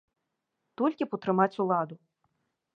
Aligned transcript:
Толькі 0.81 1.03
б 1.13 1.19
утрымаць 1.19 1.59
уладу. 1.65 1.95